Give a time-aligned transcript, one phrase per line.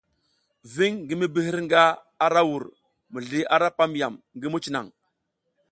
[0.75, 1.83] Viŋ ngi mi bi hirga
[2.25, 2.63] ara ra vur,
[3.13, 4.87] mizli ara pam yam ngi muc naŋ.